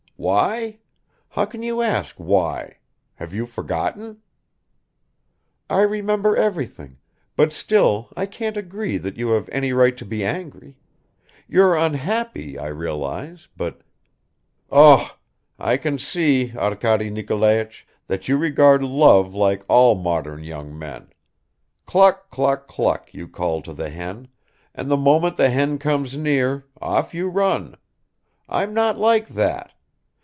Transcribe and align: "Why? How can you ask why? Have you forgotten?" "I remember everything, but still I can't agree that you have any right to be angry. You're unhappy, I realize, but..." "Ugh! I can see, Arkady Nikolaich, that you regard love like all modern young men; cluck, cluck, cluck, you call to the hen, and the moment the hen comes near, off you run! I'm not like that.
"Why? 0.23 0.77
How 1.29 1.45
can 1.45 1.63
you 1.63 1.81
ask 1.81 2.13
why? 2.17 2.77
Have 3.15 3.33
you 3.33 3.47
forgotten?" 3.47 4.21
"I 5.67 5.81
remember 5.81 6.37
everything, 6.37 6.99
but 7.35 7.51
still 7.51 8.07
I 8.15 8.27
can't 8.27 8.55
agree 8.55 8.97
that 8.99 9.17
you 9.17 9.29
have 9.29 9.49
any 9.51 9.73
right 9.73 9.97
to 9.97 10.05
be 10.05 10.23
angry. 10.23 10.77
You're 11.47 11.75
unhappy, 11.75 12.55
I 12.55 12.67
realize, 12.67 13.47
but..." 13.57 13.81
"Ugh! 14.71 15.09
I 15.57 15.77
can 15.77 15.97
see, 15.97 16.53
Arkady 16.55 17.09
Nikolaich, 17.09 17.87
that 18.05 18.27
you 18.27 18.37
regard 18.37 18.83
love 18.83 19.33
like 19.33 19.63
all 19.67 19.95
modern 19.95 20.43
young 20.43 20.77
men; 20.77 21.07
cluck, 21.87 22.29
cluck, 22.29 22.67
cluck, 22.67 23.11
you 23.11 23.27
call 23.27 23.63
to 23.63 23.73
the 23.73 23.89
hen, 23.89 24.27
and 24.75 24.87
the 24.91 24.97
moment 24.97 25.37
the 25.37 25.49
hen 25.49 25.79
comes 25.79 26.15
near, 26.15 26.67
off 26.79 27.11
you 27.15 27.27
run! 27.27 27.75
I'm 28.47 28.75
not 28.75 28.99
like 28.99 29.27
that. 29.29 29.73